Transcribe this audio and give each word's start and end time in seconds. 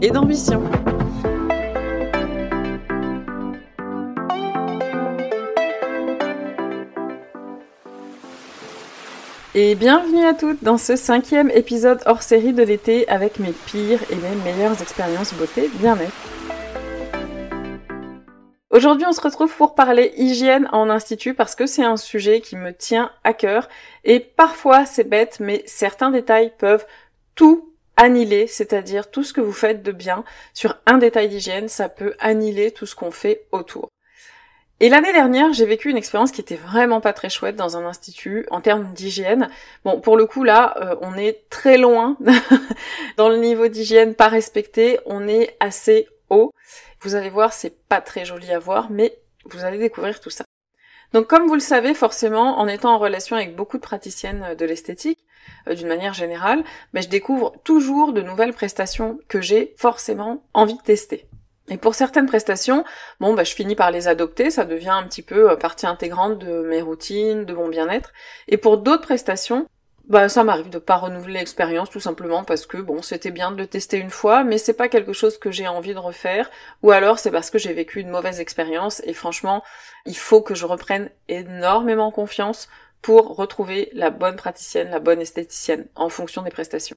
et 0.00 0.10
d'ambition. 0.10 0.62
Et 9.54 9.74
bienvenue 9.74 10.24
à 10.24 10.34
toutes 10.34 10.62
dans 10.62 10.78
ce 10.78 10.94
cinquième 10.94 11.50
épisode 11.50 12.00
hors 12.06 12.22
série 12.22 12.52
de 12.52 12.62
l'été 12.62 13.08
avec 13.08 13.40
mes 13.40 13.52
pires 13.66 14.00
et 14.10 14.14
mes 14.14 14.36
meilleures 14.44 14.80
expériences 14.80 15.34
beauté 15.34 15.68
bien-être. 15.80 16.12
Aujourd'hui, 18.70 19.06
on 19.08 19.12
se 19.12 19.20
retrouve 19.20 19.52
pour 19.56 19.74
parler 19.74 20.12
hygiène 20.16 20.68
en 20.70 20.90
institut 20.90 21.34
parce 21.34 21.56
que 21.56 21.66
c'est 21.66 21.82
un 21.82 21.96
sujet 21.96 22.40
qui 22.40 22.54
me 22.54 22.72
tient 22.72 23.10
à 23.24 23.32
cœur 23.32 23.68
et 24.04 24.20
parfois 24.20 24.84
c'est 24.84 25.08
bête, 25.08 25.38
mais 25.40 25.64
certains 25.66 26.10
détails 26.10 26.52
peuvent 26.56 26.86
tout 27.34 27.72
annihiler, 27.98 28.46
c'est-à-dire 28.46 29.10
tout 29.10 29.24
ce 29.24 29.34
que 29.34 29.42
vous 29.42 29.52
faites 29.52 29.82
de 29.82 29.92
bien 29.92 30.24
sur 30.54 30.78
un 30.86 30.96
détail 30.96 31.28
d'hygiène, 31.28 31.68
ça 31.68 31.88
peut 31.88 32.14
annihiler 32.20 32.70
tout 32.70 32.86
ce 32.86 32.94
qu'on 32.94 33.10
fait 33.10 33.46
autour. 33.52 33.90
Et 34.80 34.88
l'année 34.88 35.12
dernière, 35.12 35.52
j'ai 35.52 35.66
vécu 35.66 35.90
une 35.90 35.96
expérience 35.96 36.30
qui 36.30 36.40
était 36.40 36.54
vraiment 36.54 37.00
pas 37.00 37.12
très 37.12 37.28
chouette 37.28 37.56
dans 37.56 37.76
un 37.76 37.84
institut 37.84 38.46
en 38.50 38.60
termes 38.60 38.92
d'hygiène. 38.94 39.48
Bon, 39.84 40.00
pour 40.00 40.16
le 40.16 40.24
coup 40.24 40.44
là, 40.44 40.76
euh, 40.80 40.94
on 41.00 41.14
est 41.14 41.48
très 41.50 41.78
loin 41.78 42.16
dans 43.16 43.28
le 43.28 43.38
niveau 43.38 43.66
d'hygiène 43.66 44.14
pas 44.14 44.28
respecté, 44.28 45.00
on 45.04 45.26
est 45.26 45.56
assez 45.58 46.06
haut. 46.30 46.52
Vous 47.00 47.16
allez 47.16 47.30
voir, 47.30 47.52
c'est 47.52 47.76
pas 47.88 48.00
très 48.00 48.24
joli 48.24 48.52
à 48.52 48.60
voir, 48.60 48.88
mais 48.90 49.18
vous 49.46 49.64
allez 49.64 49.78
découvrir 49.78 50.20
tout 50.20 50.30
ça. 50.30 50.44
Donc 51.12 51.26
comme 51.26 51.48
vous 51.48 51.54
le 51.54 51.60
savez 51.60 51.92
forcément, 51.92 52.60
en 52.60 52.68
étant 52.68 52.94
en 52.94 52.98
relation 52.98 53.34
avec 53.34 53.56
beaucoup 53.56 53.78
de 53.78 53.82
praticiennes 53.82 54.54
de 54.56 54.64
l'esthétique, 54.64 55.18
euh, 55.68 55.74
d'une 55.74 55.88
manière 55.88 56.14
générale, 56.14 56.64
mais 56.92 57.02
je 57.02 57.08
découvre 57.08 57.52
toujours 57.64 58.12
de 58.12 58.22
nouvelles 58.22 58.52
prestations 58.52 59.18
que 59.28 59.40
j'ai 59.40 59.74
forcément 59.76 60.42
envie 60.54 60.76
de 60.76 60.82
tester. 60.82 61.26
Et 61.70 61.76
pour 61.76 61.94
certaines 61.94 62.26
prestations, 62.26 62.84
bon, 63.20 63.34
bah, 63.34 63.44
je 63.44 63.54
finis 63.54 63.74
par 63.74 63.90
les 63.90 64.08
adopter, 64.08 64.50
ça 64.50 64.64
devient 64.64 64.88
un 64.88 65.04
petit 65.04 65.22
peu 65.22 65.50
euh, 65.50 65.56
partie 65.56 65.86
intégrante 65.86 66.38
de 66.38 66.62
mes 66.62 66.80
routines, 66.80 67.44
de 67.44 67.54
mon 67.54 67.68
bien-être. 67.68 68.12
Et 68.48 68.56
pour 68.56 68.78
d'autres 68.78 69.02
prestations, 69.02 69.66
bah 70.08 70.30
ça 70.30 70.42
m'arrive 70.42 70.70
de 70.70 70.78
pas 70.78 70.96
renouveler 70.96 71.34
l'expérience 71.34 71.90
tout 71.90 72.00
simplement 72.00 72.42
parce 72.42 72.64
que 72.64 72.78
bon 72.78 73.02
c'était 73.02 73.30
bien 73.30 73.52
de 73.52 73.58
le 73.58 73.66
tester 73.66 73.98
une 73.98 74.08
fois 74.08 74.42
mais 74.42 74.56
c'est 74.56 74.72
pas 74.72 74.88
quelque 74.88 75.12
chose 75.12 75.36
que 75.36 75.50
j'ai 75.50 75.68
envie 75.68 75.92
de 75.92 75.98
refaire 75.98 76.50
ou 76.82 76.92
alors 76.92 77.18
c'est 77.18 77.30
parce 77.30 77.50
que 77.50 77.58
j'ai 77.58 77.74
vécu 77.74 78.00
une 78.00 78.08
mauvaise 78.08 78.40
expérience 78.40 79.02
et 79.04 79.12
franchement 79.12 79.62
il 80.06 80.16
faut 80.16 80.40
que 80.40 80.54
je 80.54 80.64
reprenne 80.64 81.10
énormément 81.28 82.10
confiance 82.10 82.70
pour 83.02 83.36
retrouver 83.36 83.90
la 83.92 84.10
bonne 84.10 84.36
praticienne, 84.36 84.90
la 84.90 85.00
bonne 85.00 85.20
esthéticienne 85.20 85.86
en 85.94 86.08
fonction 86.08 86.42
des 86.42 86.50
prestations. 86.50 86.96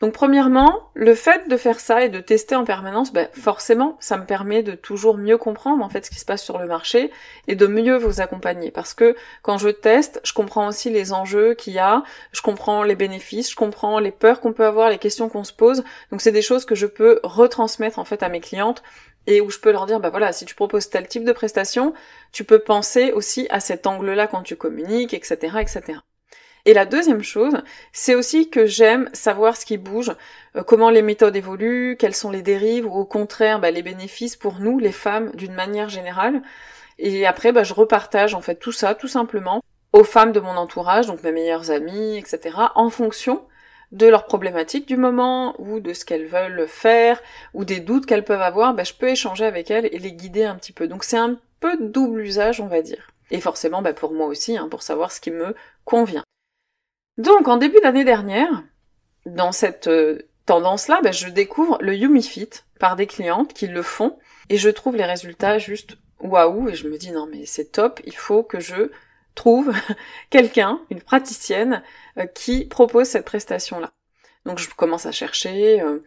Donc 0.00 0.12
premièrement, 0.12 0.90
le 0.92 1.14
fait 1.14 1.48
de 1.48 1.56
faire 1.56 1.78
ça 1.80 2.04
et 2.04 2.08
de 2.08 2.20
tester 2.20 2.56
en 2.56 2.64
permanence, 2.64 3.12
ben 3.12 3.28
forcément, 3.32 3.96
ça 4.00 4.18
me 4.18 4.26
permet 4.26 4.62
de 4.62 4.72
toujours 4.72 5.16
mieux 5.16 5.38
comprendre 5.38 5.82
en 5.82 5.88
fait 5.88 6.04
ce 6.04 6.10
qui 6.10 6.18
se 6.18 6.24
passe 6.24 6.42
sur 6.42 6.58
le 6.58 6.66
marché 6.66 7.10
et 7.46 7.54
de 7.54 7.66
mieux 7.66 7.96
vous 7.96 8.20
accompagner. 8.20 8.70
Parce 8.70 8.92
que 8.92 9.16
quand 9.42 9.56
je 9.56 9.70
teste, 9.70 10.20
je 10.24 10.32
comprends 10.32 10.68
aussi 10.68 10.90
les 10.90 11.12
enjeux 11.12 11.54
qu'il 11.54 11.72
y 11.72 11.78
a, 11.78 12.02
je 12.32 12.42
comprends 12.42 12.82
les 12.82 12.96
bénéfices, 12.96 13.50
je 13.50 13.56
comprends 13.56 13.98
les 13.98 14.10
peurs 14.10 14.40
qu'on 14.40 14.52
peut 14.52 14.66
avoir, 14.66 14.90
les 14.90 14.98
questions 14.98 15.28
qu'on 15.28 15.44
se 15.44 15.52
pose. 15.52 15.84
Donc 16.10 16.20
c'est 16.20 16.32
des 16.32 16.42
choses 16.42 16.64
que 16.64 16.74
je 16.74 16.86
peux 16.86 17.20
retransmettre 17.22 17.98
en 17.98 18.04
fait 18.04 18.22
à 18.22 18.28
mes 18.28 18.40
clientes 18.40 18.82
et 19.26 19.40
où 19.40 19.50
je 19.50 19.58
peux 19.58 19.72
leur 19.72 19.86
dire 19.86 20.00
bah 20.00 20.10
voilà 20.10 20.32
si 20.32 20.44
tu 20.44 20.54
proposes 20.54 20.90
tel 20.90 21.08
type 21.08 21.24
de 21.24 21.32
prestation, 21.32 21.94
tu 22.32 22.44
peux 22.44 22.58
penser 22.58 23.12
aussi 23.12 23.46
à 23.50 23.60
cet 23.60 23.86
angle-là 23.86 24.26
quand 24.26 24.42
tu 24.42 24.56
communiques, 24.56 25.14
etc., 25.14 25.58
etc. 25.60 26.00
Et 26.66 26.72
la 26.72 26.86
deuxième 26.86 27.22
chose, 27.22 27.62
c'est 27.92 28.14
aussi 28.14 28.48
que 28.48 28.64
j'aime 28.64 29.10
savoir 29.12 29.56
ce 29.56 29.66
qui 29.66 29.76
bouge, 29.76 30.12
euh, 30.56 30.62
comment 30.62 30.88
les 30.88 31.02
méthodes 31.02 31.36
évoluent, 31.36 31.96
quelles 31.98 32.14
sont 32.14 32.30
les 32.30 32.40
dérives, 32.40 32.86
ou 32.86 32.94
au 32.94 33.04
contraire 33.04 33.60
bah, 33.60 33.70
les 33.70 33.82
bénéfices 33.82 34.36
pour 34.36 34.60
nous, 34.60 34.78
les 34.78 34.92
femmes, 34.92 35.30
d'une 35.34 35.52
manière 35.52 35.90
générale. 35.90 36.42
Et 36.98 37.26
après, 37.26 37.52
bah, 37.52 37.64
je 37.64 37.74
repartage 37.74 38.34
en 38.34 38.40
fait 38.40 38.56
tout 38.56 38.72
ça, 38.72 38.94
tout 38.94 39.08
simplement, 39.08 39.62
aux 39.92 40.04
femmes 40.04 40.32
de 40.32 40.40
mon 40.40 40.56
entourage, 40.56 41.06
donc 41.06 41.22
mes 41.22 41.32
meilleures 41.32 41.70
amies, 41.70 42.16
etc., 42.16 42.56
en 42.74 42.88
fonction 42.88 43.42
de 43.94 44.06
leurs 44.06 44.26
problématiques 44.26 44.86
du 44.86 44.96
moment 44.96 45.54
ou 45.58 45.80
de 45.80 45.94
ce 45.94 46.04
qu'elles 46.04 46.26
veulent 46.26 46.66
faire 46.68 47.22
ou 47.54 47.64
des 47.64 47.80
doutes 47.80 48.06
qu'elles 48.06 48.24
peuvent 48.24 48.42
avoir, 48.42 48.74
bah, 48.74 48.84
je 48.84 48.92
peux 48.92 49.08
échanger 49.08 49.46
avec 49.46 49.70
elles 49.70 49.86
et 49.86 49.98
les 49.98 50.12
guider 50.12 50.44
un 50.44 50.56
petit 50.56 50.72
peu. 50.72 50.88
Donc 50.88 51.04
c'est 51.04 51.16
un 51.16 51.38
peu 51.60 51.78
double 51.80 52.20
usage, 52.20 52.60
on 52.60 52.66
va 52.66 52.82
dire. 52.82 53.10
Et 53.30 53.40
forcément, 53.40 53.80
bah, 53.80 53.94
pour 53.94 54.12
moi 54.12 54.26
aussi, 54.26 54.58
hein, 54.58 54.68
pour 54.68 54.82
savoir 54.82 55.12
ce 55.12 55.20
qui 55.20 55.30
me 55.30 55.54
convient. 55.84 56.24
Donc, 57.16 57.46
en 57.48 57.56
début 57.56 57.80
d'année 57.80 58.04
dernière, 58.04 58.64
dans 59.24 59.52
cette 59.52 59.86
euh, 59.86 60.18
tendance-là, 60.46 61.00
ben, 61.02 61.12
je 61.12 61.28
découvre 61.28 61.78
le 61.80 61.94
YumiFit 61.94 62.50
par 62.80 62.96
des 62.96 63.06
clientes 63.06 63.54
qui 63.54 63.68
le 63.68 63.82
font 63.82 64.18
et 64.50 64.56
je 64.56 64.68
trouve 64.68 64.96
les 64.96 65.04
résultats 65.04 65.58
juste 65.58 65.96
waouh 66.20 66.68
et 66.68 66.74
je 66.74 66.88
me 66.88 66.96
dis 66.96 67.12
non 67.12 67.26
mais 67.26 67.46
c'est 67.46 67.72
top, 67.72 68.00
il 68.04 68.16
faut 68.16 68.42
que 68.42 68.60
je 68.60 68.90
trouve 69.34 69.72
quelqu'un, 70.30 70.80
une 70.90 71.00
praticienne 71.00 71.82
euh, 72.18 72.26
qui 72.26 72.64
propose 72.64 73.08
cette 73.08 73.24
prestation-là. 73.24 73.92
Donc 74.46 74.58
je 74.58 74.68
commence 74.70 75.06
à 75.06 75.12
chercher 75.12 75.80
euh, 75.80 76.00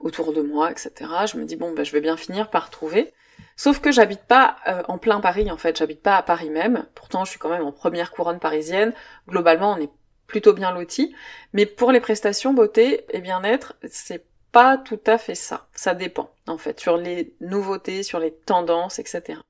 autour 0.00 0.32
de 0.32 0.42
moi, 0.42 0.70
etc. 0.70 0.92
Je 1.30 1.36
me 1.36 1.44
dis 1.44 1.56
bon 1.56 1.72
ben 1.72 1.84
je 1.84 1.92
vais 1.92 2.00
bien 2.00 2.16
finir 2.16 2.50
par 2.50 2.70
trouver. 2.70 3.12
Sauf 3.56 3.80
que 3.80 3.90
j'habite 3.90 4.22
pas 4.22 4.56
en 4.88 4.96
plein 4.98 5.20
Paris 5.20 5.50
en 5.50 5.56
fait, 5.56 5.78
j'habite 5.78 6.02
pas 6.02 6.16
à 6.16 6.22
Paris 6.22 6.50
même. 6.50 6.86
Pourtant 6.94 7.24
je 7.24 7.30
suis 7.30 7.38
quand 7.38 7.48
même 7.48 7.64
en 7.64 7.72
première 7.72 8.12
couronne 8.12 8.38
parisienne. 8.38 8.92
Globalement 9.28 9.72
on 9.72 9.80
est 9.80 9.90
plutôt 10.26 10.52
bien 10.52 10.72
loti. 10.72 11.14
Mais 11.52 11.66
pour 11.66 11.92
les 11.92 12.00
prestations 12.00 12.54
beauté 12.54 13.04
et 13.10 13.20
bien-être, 13.20 13.74
c'est 13.88 14.24
pas 14.52 14.78
tout 14.78 15.00
à 15.06 15.18
fait 15.18 15.34
ça. 15.34 15.66
Ça 15.74 15.94
dépend, 15.94 16.30
en 16.46 16.58
fait, 16.58 16.78
sur 16.80 16.96
les 16.96 17.34
nouveautés, 17.40 18.02
sur 18.02 18.18
les 18.20 18.32
tendances, 18.32 18.98
etc. 18.98 19.40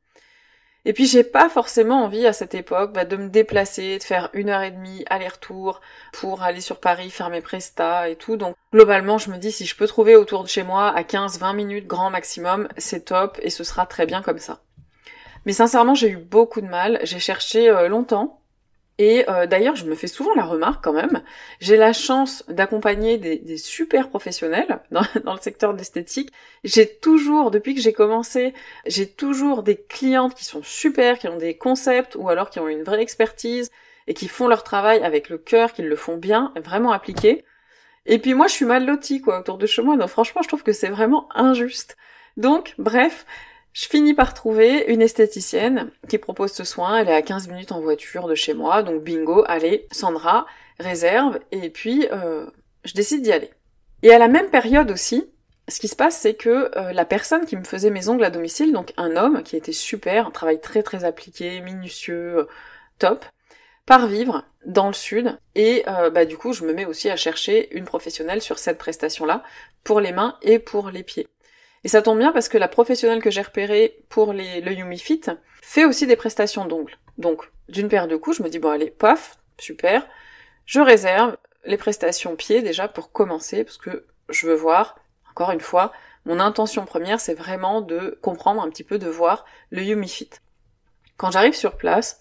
Et 0.87 0.93
puis 0.93 1.07
j'ai 1.07 1.25
pas 1.25 1.49
forcément 1.49 2.05
envie 2.05 2.27
à 2.27 2.35
cette 2.35 2.55
époque 2.55 2.93
bah, 2.93 3.05
de 3.05 3.17
me 3.17 3.29
déplacer, 3.29 3.99
de 3.99 4.03
faire 4.03 4.29
une 4.35 4.51
heure 4.51 4.63
et 4.63 4.71
demie 4.71 5.05
aller-retour 5.09 5.81
pour 6.13 6.43
aller 6.43 6.61
sur 6.61 6.79
Paris 6.79 7.11
faire 7.11 7.31
mes 7.31 7.41
prestats 7.41 8.09
et 8.09 8.17
tout. 8.17 8.37
Donc 8.37 8.55
globalement 8.73 9.17
je 9.17 9.31
me 9.31 9.39
dis 9.39 9.51
si 9.51 9.65
je 9.65 9.77
peux 9.77 9.87
trouver 9.87 10.15
autour 10.15 10.43
de 10.43 10.49
chez 10.49 10.63
moi 10.63 10.89
à 10.89 11.03
15-20 11.03 11.55
minutes 11.55 11.87
grand 11.87 12.11
maximum, 12.11 12.69
c'est 12.77 13.07
top 13.07 13.39
et 13.43 13.51
ce 13.51 13.65
sera 13.65 13.87
très 13.87 14.05
bien 14.05 14.21
comme 14.21 14.39
ça. 14.39 14.61
Mais 15.47 15.53
sincèrement 15.53 15.95
j'ai 15.95 16.11
eu 16.11 16.19
beaucoup 16.19 16.61
de 16.61 16.67
mal, 16.67 17.01
j'ai 17.03 17.19
cherché 17.19 17.71
euh, 17.71 17.89
longtemps 17.89 18.41
et 18.99 19.29
euh, 19.29 19.47
d'ailleurs, 19.47 19.75
je 19.75 19.87
me 19.87 19.97
fais 19.97 20.07
souvent 20.07 20.35
la 20.35 20.45
remarque 20.45 20.85
quand 20.85 20.93
même, 20.93 21.23
j'ai 21.61 21.77
la 21.77 21.93
chance 21.93 22.45
d'accompagner 22.49 23.19
des, 23.19 23.59
super 23.59 24.09
professionnels 24.09 24.81
dans, 24.93 25.03
le 25.33 25.41
secteur 25.41 25.75
d'esthétique. 25.75 26.31
J'ai 26.63 26.87
toujours, 26.87 27.51
depuis 27.51 27.75
que 27.75 27.81
j'ai 27.81 27.93
commencé, 27.93 28.55
j'ai 28.87 29.09
toujours 29.09 29.65
des 29.65 29.77
clientes 29.77 30.35
qui 30.35 30.45
sont 30.45 30.63
super, 30.63 31.19
qui 31.19 31.27
ont 31.27 31.39
des 31.39 31.57
concepts 31.57 32.15
ou 32.15 32.29
alors 32.29 32.51
qui 32.51 32.61
ont 32.61 32.69
une 32.69 32.85
vraie 32.85 33.03
expertise 33.03 33.71
et 34.07 34.15
qui 34.15 34.29
font 34.29 34.47
leur 34.47 34.63
travail 34.63 35.03
avec 35.03 35.29
le 35.29 35.39
cœur, 35.39 35.73
qui 35.73 35.83
le 35.83 35.97
font 35.97 36.17
bien, 36.17 36.53
vraiment 36.63 36.93
appliqué. 36.93 37.45
Et 38.07 38.19
puis 38.19 38.35
moi, 38.35 38.47
je 38.47 38.53
suis 38.53 38.67
mal 38.67 38.87
lotie 38.87 39.21
quoi 39.21 39.41
autour 39.41 39.59
de 39.59 39.67
chez 39.67 39.83
moi, 39.83 39.97
donc 39.97 40.09
franchement, 40.09 40.43
je 40.43 40.49
trouve 40.49 40.63
que 40.63 40.73
c'est 40.73 40.91
vraiment 40.91 41.29
injuste. 41.35 41.97
Donc, 42.37 42.75
bref, 42.79 43.27
je 43.75 43.89
finis 43.89 44.15
par 44.15 44.35
trouver 44.35 44.85
une 44.87 45.03
esthéticienne 45.03 45.91
qui 46.09 46.19
propose 46.19 46.53
ce 46.53 46.63
soin. 46.63 46.97
Elle 46.97 47.09
est 47.09 47.15
à 47.15 47.23
15 47.23 47.49
minutes 47.49 47.73
en 47.73 47.81
voiture 47.81 48.29
de 48.29 48.37
chez 48.37 48.55
moi, 48.55 48.85
donc 48.85 49.03
bingo, 49.03 49.45
allez, 49.49 49.89
Sandra, 49.91 50.47
réserve, 50.79 51.41
et 51.51 51.71
puis 51.71 52.07
euh, 52.13 52.47
je 52.85 52.95
décide 52.95 53.23
d'y 53.23 53.33
aller. 53.33 53.51
Et 54.05 54.13
à 54.13 54.19
la 54.19 54.29
même 54.29 54.49
période 54.49 54.93
aussi, 54.93 55.29
ce 55.67 55.81
qui 55.81 55.89
se 55.89 55.97
passe, 55.97 56.17
c'est 56.17 56.35
que 56.35 56.71
euh, 56.77 56.93
la 56.93 57.05
personne 57.05 57.47
qui 57.47 57.57
me 57.57 57.65
faisait 57.65 57.91
mes 57.91 58.09
ongles 58.09 58.25
à 58.25 58.31
domicile, 58.31 58.73
donc 58.73 58.93
un 58.97 59.17
homme 59.17 59.43
qui 59.43 59.57
était 59.57 59.73
super, 59.73 60.29
un 60.29 60.31
travail 60.31 60.61
très 60.61 60.85
très 60.85 61.05
appliqué, 61.05 61.61
minutieux, 61.61 62.39
euh, 62.39 62.49
top, 63.01 63.25
part 63.87 64.07
vivre 64.07 64.45
dans 64.67 64.87
le 64.87 64.95
sud, 64.95 65.37
et 65.55 65.85
bah 65.87 66.25
du 66.25 66.39
coup 66.39 66.55
je 66.55 66.65
me 66.65 66.73
mets 66.73 66.87
aussi 66.87 67.11
à 67.11 67.17
chercher 67.17 67.77
une 67.77 67.85
professionnelle 67.85 68.41
sur 68.41 68.59
cette 68.59 68.79
prestation-là, 68.79 69.43
pour 69.83 70.01
les 70.01 70.13
mains 70.13 70.39
et 70.41 70.59
pour 70.59 70.89
les 70.89 71.03
pieds. 71.03 71.29
Et 71.85 71.89
ça 71.89 72.03
tombe 72.03 72.19
bien 72.19 72.33
parce 72.33 72.49
que 72.49 72.59
la 72.59 72.69
professionnelle 72.69 73.23
que 73.23 73.31
j'ai 73.31 73.43
repérée 73.43 74.03
pour 74.09 74.33
le 74.33 74.73
Yumi 74.73 74.99
Fit 74.99 75.21
fait 75.63 75.85
aussi 75.85 76.07
des 76.07 76.17
prestations 76.17 76.65
d'ongles. 76.65 76.97
Donc, 77.19 77.51
d'une 77.69 77.89
paire 77.89 78.09
de 78.09 78.17
coups, 78.17 78.39
je 78.39 78.43
me 78.43 78.49
dis, 78.49 78.59
bon 78.59 78.71
allez, 78.71 78.91
paf, 78.91 79.39
super. 79.59 80.07
Je 80.67 80.81
réserve 80.81 81.37
les 81.65 81.77
prestations 81.77 82.37
pieds 82.37 82.63
déjà 82.63 82.89
pour 82.89 83.13
commencer, 83.13 83.65
parce 83.65 83.77
que 83.77 84.07
je 84.31 84.47
veux 84.47 84.55
voir, 84.55 84.99
encore 85.31 85.51
une 85.51 85.61
fois, 85.61 85.93
Mon 86.27 86.41
intention 86.41 86.87
première, 86.87 87.21
c'est 87.21 87.35
vraiment 87.35 87.83
de 87.83 88.19
comprendre 88.23 88.63
un 88.63 88.71
petit 88.71 88.83
peu, 88.83 88.99
de 88.99 89.09
voir 89.09 89.45
le 89.71 89.83
Yumifit. 89.83 90.31
Quand 91.19 91.31
j'arrive 91.31 91.55
sur 91.55 91.77
place, 91.77 92.19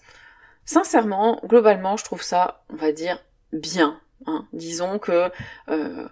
sincèrement, 0.66 1.40
globalement, 1.44 1.96
je 1.96 2.04
trouve 2.04 2.22
ça, 2.22 2.64
on 2.68 2.76
va 2.76 2.92
dire, 2.92 3.24
bien. 3.52 3.98
Hein. 4.26 4.46
Disons 4.52 4.98
que 4.98 5.30
euh, 5.70 6.08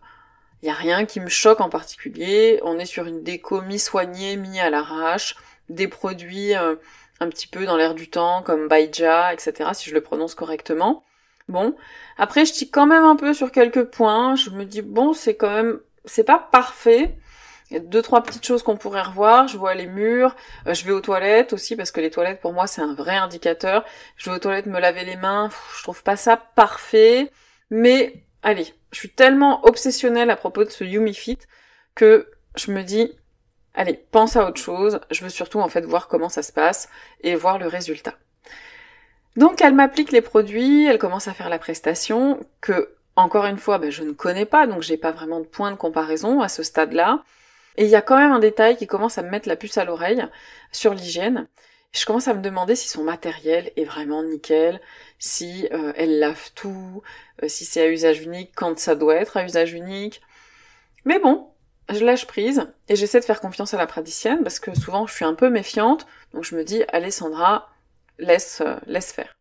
y 0.68 0.70
a 0.70 0.74
rien 0.74 1.04
qui 1.04 1.20
me 1.20 1.28
choque 1.28 1.60
en 1.60 1.68
particulier. 1.68 2.60
On 2.62 2.78
est 2.78 2.86
sur 2.86 3.06
une 3.06 3.22
déco 3.22 3.62
mi-soignée, 3.62 4.36
mi 4.36 4.60
à 4.60 4.70
l'arrache, 4.70 5.36
des 5.68 5.88
produits 5.88 6.54
euh, 6.54 6.76
un 7.20 7.28
petit 7.28 7.46
peu 7.46 7.66
dans 7.66 7.76
l'air 7.76 7.94
du 7.94 8.08
temps, 8.08 8.42
comme 8.42 8.68
Baija, 8.68 9.32
etc., 9.32 9.70
si 9.74 9.90
je 9.90 9.94
le 9.94 10.00
prononce 10.00 10.34
correctement. 10.34 11.04
Bon. 11.48 11.74
Après, 12.18 12.44
je 12.44 12.52
tique 12.52 12.72
quand 12.72 12.86
même 12.86 13.04
un 13.04 13.16
peu 13.16 13.34
sur 13.34 13.50
quelques 13.52 13.84
points. 13.84 14.36
Je 14.36 14.50
me 14.50 14.64
dis, 14.64 14.82
bon, 14.82 15.12
c'est 15.12 15.36
quand 15.36 15.50
même, 15.50 15.80
c'est 16.04 16.24
pas 16.24 16.38
parfait. 16.38 17.16
Il 17.70 17.74
y 17.74 17.76
a 17.76 17.80
deux, 17.80 18.02
trois 18.02 18.22
petites 18.22 18.44
choses 18.46 18.62
qu'on 18.62 18.76
pourrait 18.76 19.02
revoir. 19.02 19.48
Je 19.48 19.56
vois 19.56 19.74
les 19.74 19.86
murs. 19.86 20.36
Euh, 20.66 20.74
je 20.74 20.84
vais 20.84 20.92
aux 20.92 21.00
toilettes 21.00 21.52
aussi, 21.52 21.76
parce 21.76 21.90
que 21.90 22.00
les 22.00 22.10
toilettes, 22.10 22.40
pour 22.40 22.52
moi, 22.52 22.66
c'est 22.66 22.82
un 22.82 22.94
vrai 22.94 23.16
indicateur. 23.16 23.84
Je 24.16 24.30
vais 24.30 24.36
aux 24.36 24.38
toilettes 24.38 24.66
me 24.66 24.78
laver 24.78 25.04
les 25.04 25.16
mains. 25.16 25.50
je 25.78 25.82
trouve 25.82 26.02
pas 26.02 26.16
ça 26.16 26.36
parfait. 26.36 27.30
Mais, 27.70 28.24
allez, 28.42 28.74
je 28.90 28.98
suis 28.98 29.10
tellement 29.10 29.64
obsessionnelle 29.66 30.30
à 30.30 30.36
propos 30.36 30.64
de 30.64 30.70
ce 30.70 30.84
Yumi 30.84 31.14
Fit 31.14 31.38
que 31.94 32.28
je 32.56 32.70
me 32.70 32.82
dis, 32.82 33.12
allez, 33.74 33.94
pense 34.10 34.36
à 34.36 34.46
autre 34.46 34.60
chose. 34.60 35.00
Je 35.10 35.22
veux 35.22 35.30
surtout, 35.30 35.60
en 35.60 35.68
fait, 35.68 35.82
voir 35.82 36.08
comment 36.08 36.28
ça 36.28 36.42
se 36.42 36.52
passe 36.52 36.88
et 37.22 37.34
voir 37.34 37.58
le 37.58 37.66
résultat. 37.66 38.14
Donc 39.36 39.62
elle 39.62 39.74
m'applique 39.74 40.12
les 40.12 40.20
produits, 40.20 40.86
elle 40.86 40.98
commence 40.98 41.26
à 41.26 41.32
faire 41.32 41.48
la 41.48 41.58
prestation, 41.58 42.44
que 42.60 42.94
encore 43.16 43.46
une 43.46 43.56
fois, 43.56 43.78
ben, 43.78 43.90
je 43.90 44.02
ne 44.02 44.12
connais 44.12 44.44
pas, 44.44 44.66
donc 44.66 44.82
j'ai 44.82 44.96
pas 44.96 45.10
vraiment 45.10 45.40
de 45.40 45.46
point 45.46 45.70
de 45.70 45.76
comparaison 45.76 46.40
à 46.40 46.48
ce 46.48 46.62
stade-là. 46.62 47.22
Et 47.76 47.84
il 47.84 47.90
y 47.90 47.96
a 47.96 48.02
quand 48.02 48.18
même 48.18 48.32
un 48.32 48.38
détail 48.38 48.76
qui 48.76 48.86
commence 48.86 49.16
à 49.16 49.22
me 49.22 49.30
mettre 49.30 49.48
la 49.48 49.56
puce 49.56 49.78
à 49.78 49.84
l'oreille 49.84 50.24
sur 50.70 50.92
l'hygiène. 50.92 51.46
Je 51.92 52.06
commence 52.06 52.26
à 52.26 52.34
me 52.34 52.40
demander 52.40 52.74
si 52.74 52.88
son 52.88 53.04
matériel 53.04 53.70
est 53.76 53.84
vraiment 53.84 54.22
nickel, 54.22 54.80
si 55.18 55.68
euh, 55.72 55.92
elle 55.94 56.18
lave 56.18 56.50
tout, 56.54 57.02
euh, 57.42 57.48
si 57.48 57.66
c'est 57.66 57.82
à 57.82 57.88
usage 57.88 58.22
unique, 58.22 58.52
quand 58.56 58.78
ça 58.78 58.94
doit 58.94 59.16
être 59.16 59.36
à 59.36 59.44
usage 59.44 59.74
unique. 59.74 60.22
Mais 61.04 61.18
bon, 61.18 61.50
je 61.90 62.02
lâche 62.02 62.26
prise 62.26 62.66
et 62.88 62.96
j'essaie 62.96 63.20
de 63.20 63.24
faire 63.24 63.40
confiance 63.40 63.74
à 63.74 63.78
la 63.78 63.86
praticienne 63.86 64.42
parce 64.42 64.58
que 64.58 64.74
souvent 64.74 65.06
je 65.06 65.14
suis 65.14 65.26
un 65.26 65.34
peu 65.34 65.50
méfiante, 65.50 66.06
donc 66.32 66.44
je 66.44 66.56
me 66.56 66.64
dis 66.64 66.82
allez 66.88 67.10
Sandra, 67.10 67.70
laisse, 68.18 68.62
euh, 68.64 68.76
laisse 68.86 69.12
faire. 69.12 69.36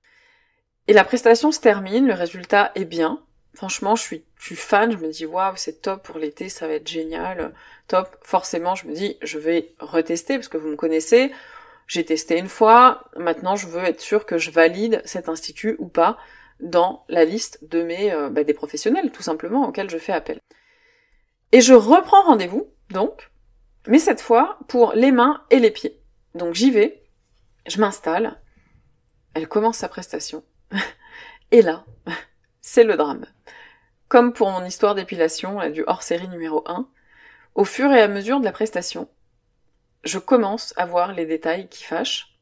Et 0.87 0.93
la 0.93 1.05
prestation 1.05 1.53
se 1.53 1.59
termine, 1.61 2.05
le 2.07 2.13
résultat 2.13 2.71
est 2.75 2.85
bien. 2.85 3.23
Franchement, 3.53 3.95
je 3.95 4.01
suis, 4.01 4.25
je 4.39 4.45
suis 4.47 4.55
fan, 4.57 4.91
je 4.91 4.97
me 4.97 5.09
dis 5.09 5.25
waouh, 5.25 5.55
c'est 5.55 5.81
top 5.81 6.03
pour 6.03 6.17
l'été, 6.17 6.49
ça 6.49 6.67
va 6.67 6.73
être 6.73 6.87
génial, 6.87 7.53
top. 7.87 8.17
Forcément, 8.23 8.75
je 8.75 8.87
me 8.87 8.93
dis 8.93 9.17
je 9.21 9.39
vais 9.39 9.73
retester 9.79 10.35
parce 10.35 10.49
que 10.49 10.57
vous 10.57 10.67
me 10.67 10.75
connaissez. 10.75 11.31
J'ai 11.91 12.05
testé 12.05 12.37
une 12.37 12.47
fois, 12.47 13.03
maintenant 13.17 13.57
je 13.57 13.67
veux 13.67 13.83
être 13.83 13.99
sûr 13.99 14.25
que 14.25 14.37
je 14.37 14.49
valide 14.49 15.01
cet 15.03 15.27
institut 15.27 15.75
ou 15.77 15.89
pas 15.89 16.17
dans 16.61 17.03
la 17.09 17.25
liste 17.25 17.67
de 17.67 17.83
mes 17.83 18.13
euh, 18.13 18.29
bah, 18.29 18.45
des 18.45 18.53
professionnels 18.53 19.11
tout 19.11 19.21
simplement 19.21 19.67
auxquels 19.67 19.89
je 19.89 19.97
fais 19.97 20.13
appel. 20.13 20.39
Et 21.51 21.59
je 21.59 21.73
reprends 21.73 22.23
rendez-vous 22.23 22.71
donc, 22.91 23.29
mais 23.87 23.99
cette 23.99 24.21
fois 24.21 24.57
pour 24.69 24.93
les 24.93 25.11
mains 25.11 25.43
et 25.49 25.59
les 25.59 25.69
pieds. 25.69 26.01
Donc 26.33 26.53
j'y 26.53 26.71
vais, 26.71 27.03
je 27.67 27.81
m'installe, 27.81 28.39
elle 29.33 29.49
commence 29.49 29.79
sa 29.79 29.89
prestation. 29.89 30.45
Et 31.51 31.61
là, 31.61 31.83
c'est 32.61 32.85
le 32.85 32.95
drame. 32.95 33.25
Comme 34.07 34.31
pour 34.31 34.49
mon 34.49 34.63
histoire 34.63 34.95
d'épilation, 34.95 35.69
du 35.69 35.83
hors-série 35.85 36.29
numéro 36.29 36.63
1, 36.67 36.87
au 37.55 37.65
fur 37.65 37.91
et 37.91 38.01
à 38.01 38.07
mesure 38.07 38.39
de 38.39 38.45
la 38.45 38.53
prestation, 38.53 39.09
je 40.03 40.19
commence 40.19 40.73
à 40.77 40.85
voir 40.85 41.13
les 41.13 41.25
détails 41.25 41.67
qui 41.67 41.83
fâchent. 41.83 42.37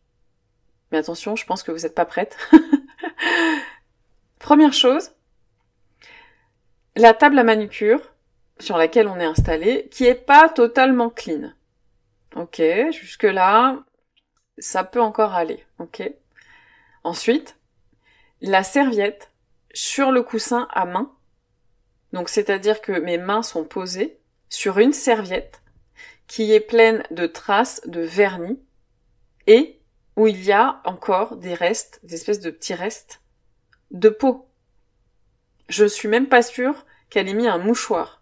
Mais 0.91 0.97
attention, 0.97 1.35
je 1.35 1.45
pense 1.45 1.63
que 1.63 1.71
vous 1.71 1.79
n'êtes 1.79 1.95
pas 1.95 2.05
prête. 2.05 2.37
Première 4.39 4.73
chose, 4.73 5.11
la 6.95 7.13
table 7.13 7.37
à 7.37 7.43
manucure 7.43 8.01
sur 8.59 8.77
laquelle 8.77 9.07
on 9.07 9.19
est 9.19 9.25
installé, 9.25 9.87
qui 9.89 10.05
est 10.05 10.15
pas 10.15 10.49
totalement 10.49 11.09
clean. 11.09 11.51
Ok, 12.35 12.61
jusque 12.91 13.23
là, 13.23 13.83
ça 14.57 14.83
peut 14.83 15.01
encore 15.01 15.33
aller. 15.33 15.63
Ok. 15.79 16.03
Ensuite, 17.03 17.57
la 18.41 18.63
serviette 18.63 19.31
sur 19.73 20.11
le 20.11 20.23
coussin 20.23 20.67
à 20.71 20.85
main. 20.85 21.11
Donc 22.13 22.29
c'est-à-dire 22.29 22.81
que 22.81 22.91
mes 22.91 23.17
mains 23.17 23.43
sont 23.43 23.63
posées 23.63 24.19
sur 24.49 24.79
une 24.79 24.93
serviette 24.93 25.61
qui 26.29 26.53
est 26.53 26.59
pleine 26.61 27.03
de 27.11 27.25
traces 27.25 27.81
de 27.85 28.01
vernis 28.01 28.61
et 29.47 29.81
où 30.15 30.27
il 30.27 30.41
y 30.41 30.51
a 30.51 30.79
encore 30.85 31.35
des 31.35 31.55
restes, 31.55 31.99
des 32.03 32.13
espèces 32.13 32.39
de 32.39 32.51
petits 32.51 32.75
restes 32.75 33.21
de 33.91 34.09
peau. 34.09 34.47
Je 35.69 35.85
suis 35.85 36.07
même 36.07 36.29
pas 36.29 36.43
sûre 36.43 36.85
qu'elle 37.09 37.27
ait 37.27 37.33
mis 37.33 37.47
un 37.47 37.57
mouchoir, 37.57 38.21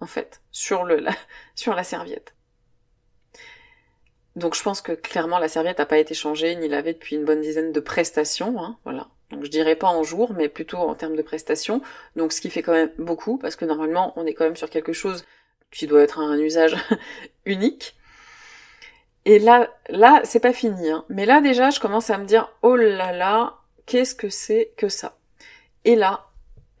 en 0.00 0.06
fait, 0.06 0.40
sur 0.52 0.84
le, 0.84 0.96
la, 1.00 1.12
sur 1.56 1.74
la 1.74 1.82
serviette. 1.82 2.34
Donc 4.36 4.54
je 4.54 4.62
pense 4.62 4.80
que 4.80 4.92
clairement 4.92 5.40
la 5.40 5.48
serviette 5.48 5.80
n'a 5.80 5.86
pas 5.86 5.98
été 5.98 6.14
changée 6.14 6.54
ni 6.54 6.68
lavée 6.68 6.92
depuis 6.92 7.16
une 7.16 7.24
bonne 7.24 7.40
dizaine 7.40 7.72
de 7.72 7.80
prestations, 7.80 8.62
hein, 8.62 8.78
voilà. 8.84 9.08
Donc 9.30 9.44
je 9.44 9.50
dirais 9.50 9.74
pas 9.74 9.88
en 9.88 10.04
jour, 10.04 10.32
mais 10.32 10.48
plutôt 10.48 10.78
en 10.78 10.94
termes 10.94 11.16
de 11.16 11.22
prestations. 11.22 11.82
Donc 12.14 12.32
ce 12.32 12.40
qui 12.40 12.50
fait 12.50 12.62
quand 12.62 12.72
même 12.72 12.92
beaucoup, 12.98 13.36
parce 13.36 13.56
que 13.56 13.64
normalement 13.64 14.12
on 14.14 14.26
est 14.26 14.34
quand 14.34 14.44
même 14.44 14.56
sur 14.56 14.70
quelque 14.70 14.92
chose 14.92 15.24
qui 15.70 15.86
doit 15.86 16.02
être 16.02 16.18
un 16.18 16.38
usage 16.38 16.76
unique. 17.44 17.96
Et 19.24 19.38
là, 19.38 19.68
là, 19.88 20.22
c'est 20.24 20.40
pas 20.40 20.52
fini, 20.52 20.90
hein. 20.90 21.04
Mais 21.08 21.26
là 21.26 21.40
déjà, 21.40 21.70
je 21.70 21.80
commence 21.80 22.10
à 22.10 22.18
me 22.18 22.24
dire, 22.24 22.50
oh 22.62 22.76
là 22.76 23.12
là, 23.12 23.58
qu'est-ce 23.86 24.14
que 24.14 24.30
c'est 24.30 24.72
que 24.76 24.88
ça? 24.88 25.18
Et 25.84 25.96
là, 25.96 26.30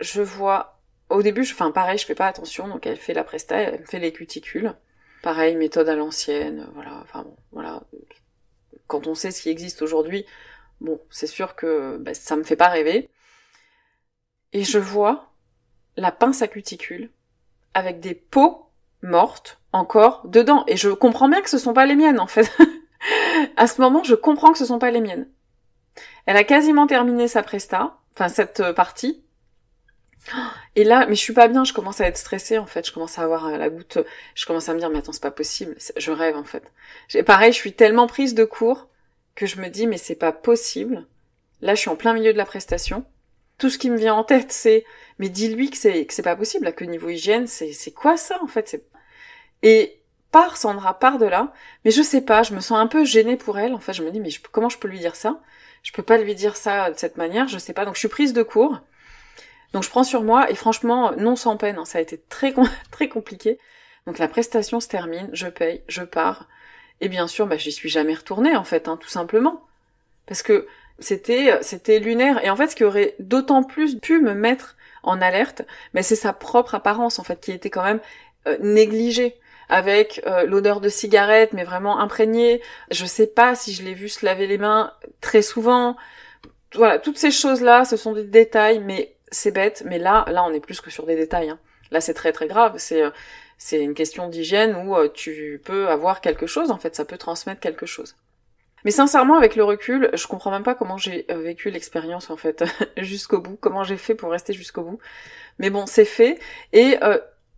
je 0.00 0.22
vois, 0.22 0.80
au 1.10 1.22
début, 1.22 1.44
je, 1.44 1.52
enfin 1.52 1.70
pareil, 1.70 1.98
je 1.98 2.06
fais 2.06 2.14
pas 2.14 2.26
attention, 2.26 2.68
donc 2.68 2.86
elle 2.86 2.96
fait 2.96 3.14
la 3.14 3.24
presta, 3.24 3.56
elle 3.56 3.80
me 3.80 3.86
fait 3.86 3.98
les 3.98 4.12
cuticules. 4.12 4.74
Pareil, 5.22 5.56
méthode 5.56 5.88
à 5.88 5.96
l'ancienne, 5.96 6.68
voilà, 6.74 7.00
enfin 7.02 7.24
bon, 7.24 7.36
voilà. 7.52 7.82
Quand 8.86 9.06
on 9.06 9.14
sait 9.14 9.30
ce 9.30 9.42
qui 9.42 9.50
existe 9.50 9.82
aujourd'hui, 9.82 10.24
bon, 10.80 11.00
c'est 11.10 11.26
sûr 11.26 11.56
que 11.56 11.98
bah, 11.98 12.14
ça 12.14 12.36
me 12.36 12.44
fait 12.44 12.56
pas 12.56 12.68
rêver. 12.68 13.10
Et 14.52 14.64
je 14.64 14.78
vois 14.78 15.32
la 15.96 16.12
pince 16.12 16.42
à 16.42 16.48
cuticule 16.48 17.10
avec 17.74 18.00
des 18.00 18.14
peaux 18.14 18.67
mortes 19.02 19.60
encore 19.72 20.22
dedans. 20.26 20.64
Et 20.66 20.76
je 20.76 20.90
comprends 20.90 21.28
bien 21.28 21.42
que 21.42 21.50
ce 21.50 21.58
sont 21.58 21.74
pas 21.74 21.86
les 21.86 21.96
miennes, 21.96 22.20
en 22.20 22.26
fait. 22.26 22.50
à 23.56 23.66
ce 23.66 23.80
moment, 23.80 24.02
je 24.04 24.14
comprends 24.14 24.52
que 24.52 24.58
ce 24.58 24.64
sont 24.64 24.78
pas 24.78 24.90
les 24.90 25.00
miennes. 25.00 25.28
Elle 26.26 26.36
a 26.36 26.44
quasiment 26.44 26.86
terminé 26.86 27.28
sa 27.28 27.42
presta, 27.42 27.98
enfin 28.14 28.28
cette 28.28 28.60
euh, 28.60 28.72
partie, 28.72 29.22
et 30.76 30.84
là, 30.84 31.06
mais 31.06 31.14
je 31.14 31.20
suis 31.20 31.32
pas 31.32 31.48
bien, 31.48 31.64
je 31.64 31.72
commence 31.72 32.00
à 32.00 32.06
être 32.06 32.16
stressée 32.16 32.58
en 32.58 32.66
fait, 32.66 32.86
je 32.86 32.92
commence 32.92 33.18
à 33.18 33.22
avoir 33.22 33.46
euh, 33.46 33.56
la 33.56 33.70
goutte, 33.70 33.98
je 34.34 34.46
commence 34.46 34.68
à 34.68 34.74
me 34.74 34.78
dire 34.78 34.90
mais 34.90 34.98
attends 34.98 35.12
c'est 35.12 35.22
pas 35.22 35.30
possible, 35.30 35.76
je 35.96 36.10
rêve 36.12 36.36
en 36.36 36.44
fait. 36.44 36.62
Pareil, 37.24 37.52
je 37.52 37.58
suis 37.58 37.72
tellement 37.72 38.06
prise 38.06 38.34
de 38.34 38.44
court 38.44 38.88
que 39.34 39.46
je 39.46 39.60
me 39.60 39.68
dis 39.68 39.86
mais 39.86 39.98
c'est 39.98 40.14
pas 40.14 40.32
possible. 40.32 41.06
Là, 41.60 41.74
je 41.74 41.80
suis 41.80 41.90
en 41.90 41.96
plein 41.96 42.12
milieu 42.14 42.32
de 42.32 42.38
la 42.38 42.44
prestation. 42.44 43.04
Tout 43.58 43.70
ce 43.70 43.78
qui 43.78 43.90
me 43.90 43.96
vient 43.96 44.14
en 44.14 44.22
tête, 44.22 44.52
c'est 44.52 44.84
mais 45.18 45.28
dis-lui 45.28 45.70
que 45.70 45.76
c'est 45.76 46.06
c'est 46.10 46.22
pas 46.22 46.36
possible, 46.36 46.64
là, 46.64 46.72
que 46.72 46.84
niveau 46.84 47.08
hygiène, 47.08 47.46
c'est 47.46 47.72
c'est 47.72 47.92
quoi 47.92 48.16
ça 48.16 48.38
en 48.42 48.46
fait? 48.46 48.68
C'est... 48.68 48.84
Et 49.62 49.98
part 50.30 50.56
Sandra, 50.56 50.98
part 50.98 51.18
de 51.18 51.26
là, 51.26 51.52
mais 51.84 51.90
je 51.90 52.02
sais 52.02 52.20
pas, 52.20 52.42
je 52.42 52.54
me 52.54 52.60
sens 52.60 52.78
un 52.78 52.86
peu 52.86 53.04
gênée 53.04 53.36
pour 53.36 53.58
elle. 53.58 53.74
En 53.74 53.80
fait, 53.80 53.92
je 53.92 54.02
me 54.02 54.10
dis 54.10 54.20
mais 54.20 54.30
comment 54.52 54.68
je 54.68 54.78
peux 54.78 54.88
lui 54.88 54.98
dire 54.98 55.16
ça? 55.16 55.40
Je 55.82 55.92
peux 55.92 56.02
pas 56.02 56.18
lui 56.18 56.34
dire 56.34 56.56
ça 56.56 56.90
de 56.90 56.98
cette 56.98 57.16
manière, 57.16 57.48
je 57.48 57.58
sais 57.58 57.72
pas. 57.72 57.84
Donc 57.84 57.94
je 57.94 58.00
suis 58.00 58.08
prise 58.08 58.32
de 58.32 58.42
court. 58.42 58.80
Donc 59.72 59.82
je 59.82 59.90
prends 59.90 60.04
sur 60.04 60.22
moi 60.22 60.50
et 60.50 60.54
franchement, 60.54 61.12
non 61.16 61.36
sans 61.36 61.56
peine, 61.56 61.78
hein, 61.78 61.84
ça 61.84 61.98
a 61.98 62.00
été 62.00 62.18
très 62.28 62.54
très 62.90 63.08
compliqué. 63.08 63.58
Donc 64.06 64.18
la 64.18 64.28
prestation 64.28 64.80
se 64.80 64.88
termine, 64.88 65.28
je 65.32 65.46
paye, 65.48 65.82
je 65.88 66.02
pars. 66.02 66.48
Et 67.00 67.08
bien 67.08 67.28
sûr, 67.28 67.46
bah, 67.46 67.56
j'y 67.56 67.72
suis 67.72 67.88
jamais 67.88 68.14
retournée 68.14 68.56
en 68.56 68.64
fait, 68.64 68.88
hein, 68.88 68.96
tout 68.96 69.08
simplement. 69.08 69.62
Parce 70.26 70.42
que 70.42 70.66
c'était 70.98 71.58
c'était 71.62 72.00
lunaire. 72.00 72.44
Et 72.44 72.50
en 72.50 72.56
fait, 72.56 72.68
ce 72.68 72.76
qui 72.76 72.84
aurait 72.84 73.14
d'autant 73.18 73.62
plus 73.62 73.98
pu 73.98 74.20
me 74.20 74.34
mettre 74.34 74.76
en 75.02 75.20
alerte, 75.20 75.62
mais 75.94 76.02
c'est 76.02 76.16
sa 76.16 76.32
propre 76.32 76.74
apparence 76.74 77.18
en 77.18 77.24
fait 77.24 77.40
qui 77.40 77.52
était 77.52 77.70
quand 77.70 77.84
même 77.84 78.00
euh, 78.46 78.58
négligée 78.60 79.38
avec 79.68 80.22
euh, 80.26 80.44
l'odeur 80.44 80.80
de 80.80 80.88
cigarette 80.88 81.52
mais 81.52 81.64
vraiment 81.64 82.00
imprégnée. 82.00 82.62
Je 82.90 83.04
sais 83.04 83.26
pas 83.26 83.54
si 83.54 83.72
je 83.72 83.82
l'ai 83.82 83.94
vu 83.94 84.08
se 84.08 84.24
laver 84.24 84.46
les 84.46 84.58
mains 84.58 84.92
très 85.20 85.42
souvent. 85.42 85.96
Voilà, 86.74 86.98
toutes 86.98 87.18
ces 87.18 87.30
choses-là, 87.30 87.84
ce 87.84 87.96
sont 87.96 88.12
des 88.12 88.24
détails, 88.24 88.80
mais 88.80 89.14
c'est 89.30 89.50
bête, 89.50 89.82
mais 89.86 89.98
là, 89.98 90.24
là, 90.28 90.44
on 90.44 90.52
est 90.52 90.60
plus 90.60 90.80
que 90.80 90.90
sur 90.90 91.06
des 91.06 91.16
détails. 91.16 91.50
Hein. 91.50 91.58
Là, 91.90 92.00
c'est 92.00 92.14
très 92.14 92.32
très 92.32 92.46
grave. 92.46 92.74
C'est 92.76 93.02
euh, 93.02 93.10
une 93.72 93.94
question 93.94 94.28
d'hygiène 94.28 94.76
où 94.76 94.96
euh, 94.96 95.08
tu 95.12 95.60
peux 95.64 95.88
avoir 95.88 96.20
quelque 96.20 96.46
chose. 96.46 96.70
En 96.70 96.78
fait, 96.78 96.94
ça 96.94 97.04
peut 97.04 97.18
transmettre 97.18 97.60
quelque 97.60 97.86
chose. 97.86 98.16
Mais 98.84 98.90
sincèrement, 98.90 99.36
avec 99.36 99.56
le 99.56 99.64
recul, 99.64 100.10
je 100.12 100.26
comprends 100.26 100.50
même 100.50 100.62
pas 100.62 100.74
comment 100.74 100.98
j'ai 100.98 101.26
vécu 101.28 101.68
l'expérience 101.70 102.30
en 102.30 102.36
fait 102.36 102.64
jusqu'au 102.96 103.40
bout. 103.40 103.56
Comment 103.60 103.82
j'ai 103.82 103.96
fait 103.96 104.14
pour 104.14 104.30
rester 104.30 104.52
jusqu'au 104.52 104.82
bout. 104.82 104.98
Mais 105.58 105.70
bon, 105.70 105.86
c'est 105.86 106.04
fait. 106.04 106.38
Et 106.72 106.96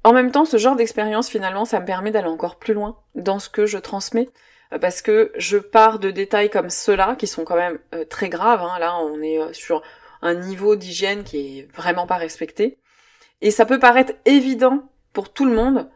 En 0.03 0.13
même 0.13 0.31
temps, 0.31 0.45
ce 0.45 0.57
genre 0.57 0.77
d'expérience, 0.77 1.29
finalement, 1.29 1.65
ça 1.65 1.81
me 1.81 1.85
permet 1.85 2.11
d'aller 2.11 2.29
encore 2.29 2.57
plus 2.57 2.73
loin 2.73 2.97
dans 3.15 3.39
ce 3.39 3.51
que 3.51 3.67
je 3.67 3.77
transmets 3.77 4.31
euh, 4.73 4.79
parce 4.79 5.03
que 5.03 5.31
je 5.37 5.59
pars 5.59 5.99
de 5.99 6.11
détails 6.11 6.51
comme 6.51 6.71
ceux-là 6.71 7.17
qui 7.17 7.27
sont 7.27 7.45
quand 7.45 7.57
même 7.57 7.79
euh, 7.95 8.05
très 8.05 8.29
graves. 8.29 8.63
Hein. 8.63 8.79
Là, 8.79 8.97
on 8.99 9.21
est 9.21 9.39
euh, 9.39 9.53
sur 9.53 9.83
un 10.23 10.35
niveau 10.35 10.77
d'hygiène 10.77 11.23
qui 11.23 11.59
est 11.59 11.73
vraiment 11.75 12.07
pas 12.07 12.17
respecté. 12.17 12.79
Et 13.43 13.51
ça 13.51 13.67
peut 13.67 13.79
paraître 13.79 14.15
évident 14.25 14.85
pour 15.13 15.33
tout 15.33 15.45
le 15.45 15.55
monde. 15.55 15.91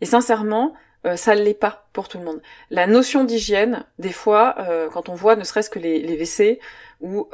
Et 0.00 0.06
sincèrement, 0.06 0.74
ça 1.14 1.36
ne 1.36 1.42
l'est 1.42 1.54
pas 1.54 1.88
pour 1.92 2.08
tout 2.08 2.18
le 2.18 2.24
monde. 2.24 2.42
La 2.70 2.88
notion 2.88 3.22
d'hygiène, 3.22 3.84
des 4.00 4.12
fois, 4.12 4.56
quand 4.92 5.08
on 5.08 5.14
voit 5.14 5.36
ne 5.36 5.44
serait-ce 5.44 5.70
que 5.70 5.78
les, 5.78 6.00
les 6.00 6.16
WC 6.16 6.58
ou 7.00 7.28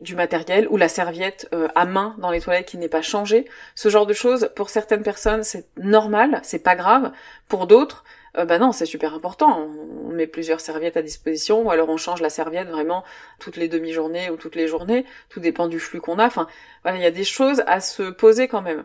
du 0.00 0.14
matériel 0.14 0.66
ou 0.70 0.76
la 0.76 0.88
serviette 0.88 1.48
euh, 1.52 1.68
à 1.74 1.84
main 1.84 2.14
dans 2.18 2.30
les 2.30 2.40
toilettes 2.40 2.66
qui 2.66 2.78
n'est 2.78 2.88
pas 2.88 3.02
changée. 3.02 3.44
Ce 3.74 3.88
genre 3.88 4.06
de 4.06 4.12
choses, 4.12 4.50
pour 4.56 4.70
certaines 4.70 5.02
personnes, 5.02 5.42
c'est 5.42 5.66
normal, 5.76 6.40
c'est 6.42 6.62
pas 6.62 6.76
grave. 6.76 7.12
Pour 7.48 7.66
d'autres, 7.66 8.04
euh, 8.36 8.44
bah 8.44 8.58
non, 8.58 8.72
c'est 8.72 8.86
super 8.86 9.14
important. 9.14 9.68
On 10.06 10.12
met 10.12 10.26
plusieurs 10.26 10.60
serviettes 10.60 10.96
à 10.96 11.02
disposition, 11.02 11.62
ou 11.62 11.70
alors 11.70 11.88
on 11.88 11.96
change 11.96 12.22
la 12.22 12.30
serviette 12.30 12.68
vraiment 12.68 13.04
toutes 13.38 13.56
les 13.56 13.68
demi-journées 13.68 14.30
ou 14.30 14.36
toutes 14.36 14.56
les 14.56 14.68
journées. 14.68 15.04
Tout 15.28 15.40
dépend 15.40 15.68
du 15.68 15.80
flux 15.80 16.00
qu'on 16.00 16.18
a. 16.18 16.26
Enfin, 16.26 16.46
voilà, 16.82 16.98
il 16.98 17.02
y 17.02 17.06
a 17.06 17.10
des 17.10 17.24
choses 17.24 17.62
à 17.66 17.80
se 17.80 18.10
poser 18.10 18.48
quand 18.48 18.62
même. 18.62 18.84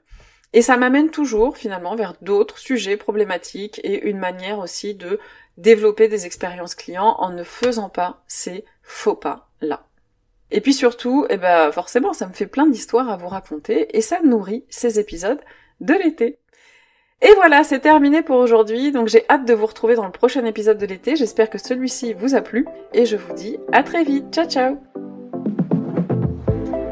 Et 0.53 0.61
ça 0.61 0.77
m'amène 0.77 1.11
toujours 1.11 1.57
finalement 1.57 1.95
vers 1.95 2.13
d'autres 2.21 2.57
sujets 2.57 2.97
problématiques 2.97 3.81
et 3.83 4.07
une 4.07 4.19
manière 4.19 4.59
aussi 4.59 4.95
de 4.95 5.19
développer 5.57 6.07
des 6.07 6.25
expériences 6.25 6.75
clients 6.75 7.15
en 7.19 7.29
ne 7.29 7.43
faisant 7.43 7.89
pas 7.89 8.23
ces 8.27 8.65
faux 8.81 9.15
pas 9.15 9.49
là. 9.61 9.85
Et 10.51 10.61
puis 10.61 10.73
surtout, 10.73 11.25
eh 11.29 11.37
ben 11.37 11.71
forcément, 11.71 12.13
ça 12.13 12.27
me 12.27 12.33
fait 12.33 12.47
plein 12.47 12.67
d'histoires 12.67 13.09
à 13.09 13.17
vous 13.17 13.27
raconter 13.27 13.95
et 13.97 14.01
ça 14.01 14.19
nourrit 14.23 14.65
ces 14.69 14.99
épisodes 14.99 15.41
de 15.81 15.93
l'été. 15.93 16.39
Et 17.21 17.33
voilà, 17.35 17.63
c'est 17.63 17.79
terminé 17.79 18.21
pour 18.21 18.37
aujourd'hui, 18.37 18.91
donc 18.91 19.07
j'ai 19.07 19.25
hâte 19.29 19.47
de 19.47 19.53
vous 19.53 19.65
retrouver 19.65 19.95
dans 19.95 20.05
le 20.05 20.11
prochain 20.11 20.45
épisode 20.45 20.77
de 20.77 20.85
l'été. 20.85 21.15
J'espère 21.15 21.49
que 21.49 21.57
celui-ci 21.57 22.13
vous 22.13 22.35
a 22.35 22.41
plu 22.41 22.67
et 22.93 23.05
je 23.05 23.15
vous 23.15 23.33
dis 23.33 23.57
à 23.71 23.83
très 23.83 24.03
vite. 24.03 24.25
Ciao 24.31 24.45
ciao 24.45 24.77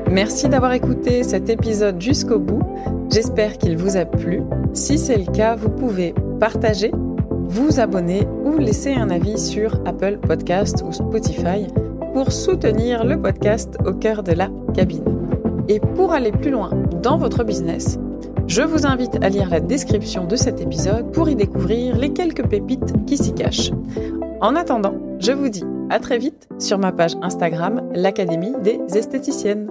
Merci 0.09 0.47
d'avoir 0.47 0.73
écouté 0.73 1.23
cet 1.23 1.49
épisode 1.49 1.99
jusqu'au 1.99 2.39
bout. 2.39 2.61
J'espère 3.11 3.57
qu'il 3.57 3.77
vous 3.77 3.97
a 3.97 4.05
plu. 4.05 4.41
Si 4.73 4.97
c'est 4.97 5.17
le 5.17 5.31
cas, 5.31 5.55
vous 5.55 5.69
pouvez 5.69 6.13
partager, 6.39 6.91
vous 7.29 7.79
abonner 7.79 8.27
ou 8.43 8.57
laisser 8.57 8.93
un 8.93 9.09
avis 9.09 9.37
sur 9.37 9.81
Apple 9.85 10.19
Podcast 10.19 10.83
ou 10.87 10.91
Spotify 10.91 11.67
pour 12.13 12.31
soutenir 12.31 13.03
le 13.03 13.19
podcast 13.19 13.75
au 13.85 13.93
cœur 13.93 14.23
de 14.23 14.33
la 14.33 14.49
cabine. 14.73 15.03
Et 15.67 15.79
pour 15.79 16.13
aller 16.13 16.31
plus 16.31 16.51
loin 16.51 16.69
dans 17.01 17.17
votre 17.17 17.43
business, 17.43 17.97
je 18.47 18.61
vous 18.61 18.85
invite 18.85 19.23
à 19.23 19.29
lire 19.29 19.49
la 19.49 19.59
description 19.59 20.25
de 20.25 20.35
cet 20.35 20.61
épisode 20.61 21.11
pour 21.11 21.29
y 21.29 21.35
découvrir 21.35 21.95
les 21.97 22.13
quelques 22.13 22.47
pépites 22.47 23.05
qui 23.05 23.17
s'y 23.17 23.33
cachent. 23.33 23.71
En 24.41 24.55
attendant, 24.55 24.95
je 25.19 25.31
vous 25.31 25.49
dis 25.49 25.63
à 25.89 25.99
très 25.99 26.17
vite 26.17 26.47
sur 26.59 26.77
ma 26.77 26.91
page 26.91 27.15
Instagram, 27.21 27.81
l'Académie 27.93 28.53
des 28.61 28.79
esthéticiennes. 28.95 29.67